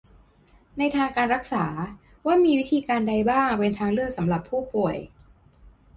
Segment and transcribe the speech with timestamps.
[0.77, 1.65] ในทางการรักษา
[2.25, 4.95] ว่ามีวิธีการใดบ้างเป็นทางเลือกสำหรับผู้ป่วย